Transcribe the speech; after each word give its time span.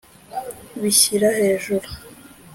bishyira 0.81 1.27
hejuru 1.39 1.87